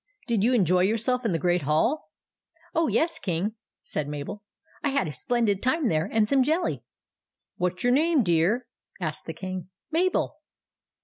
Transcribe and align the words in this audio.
Did 0.25 0.43
you 0.43 0.51
enjoy 0.53 0.79
yourself 0.81 1.23
in 1.25 1.31
the 1.31 1.37
Great 1.37 1.61
Hall?"" 1.61 2.09
Oh, 2.73 2.87
yes, 2.87 3.19
King," 3.19 3.53
said 3.83 4.07
Mabel." 4.07 4.41
I 4.83 4.89
had 4.89 5.07
a 5.07 5.13
splendid 5.13 5.61
time 5.61 5.89
there, 5.89 6.07
and 6.11 6.27
some 6.27 6.41
jelly."" 6.41 6.81
What 7.59 7.79
's 7.79 7.83
your 7.83 7.93
name, 7.93 8.17
my 8.17 8.23
dear?" 8.23 8.67
asked 8.99 9.27
the 9.27 9.33
King. 9.35 9.69
Mabel." 9.91 10.37